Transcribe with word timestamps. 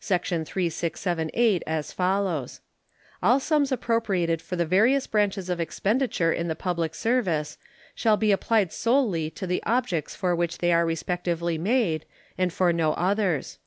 Section 0.00 0.46
3678, 0.46 1.62
as 1.66 1.92
follows: 1.92 2.62
All 3.22 3.38
sums 3.38 3.70
appropriated 3.70 4.40
for 4.40 4.56
the 4.56 4.64
various 4.64 5.06
branches 5.06 5.50
of 5.50 5.60
expenditure 5.60 6.32
in 6.32 6.48
the 6.48 6.56
public 6.56 6.94
service 6.94 7.58
shall 7.94 8.16
be 8.16 8.32
applied 8.32 8.72
solely 8.72 9.28
to 9.32 9.46
the 9.46 9.62
objects 9.66 10.14
for 10.14 10.34
which 10.34 10.56
they 10.56 10.72
are 10.72 10.86
respectively 10.86 11.58
made, 11.58 12.06
and 12.38 12.50
for 12.50 12.72
no 12.72 12.94
others. 12.94 13.58